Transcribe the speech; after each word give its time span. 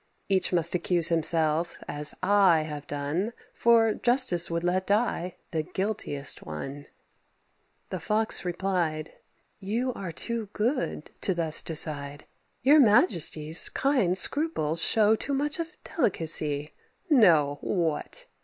Each 0.29 0.51
must 0.51 0.73
accuse 0.73 1.09
himself, 1.09 1.77
as 1.87 2.15
I 2.23 2.61
Have 2.61 2.87
done; 2.87 3.33
for 3.53 3.93
justice 3.93 4.49
would 4.49 4.63
let 4.63 4.87
die 4.87 5.35
The 5.51 5.61
guiltiest 5.61 6.41
one." 6.41 6.87
The 7.91 7.99
Fox 7.99 8.43
replied 8.43 9.13
"You 9.59 9.93
are 9.93 10.11
too 10.11 10.49
good 10.53 11.11
to 11.21 11.35
thus 11.35 11.61
decide. 11.61 12.25
[Illustration: 12.63 12.63
THE 12.63 12.69
ANIMAL 12.71 12.99
SICK 12.99 13.05
OF 13.05 13.09
THE 13.11 13.19
PLAGUE.] 13.19 13.39
Your 13.43 13.45
Majesty's 13.49 13.69
kind 13.69 14.17
scruples 14.17 14.81
show 14.81 15.15
Too 15.15 15.33
much 15.35 15.59
of 15.59 15.77
delicacy. 15.83 16.73
No 17.11 17.59
What! 17.61 18.25